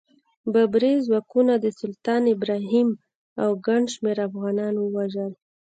[0.53, 2.89] بابري ځواکونو د سلطان ابراهیم
[3.41, 5.31] او ګڼ شمېر افغانان ووژل.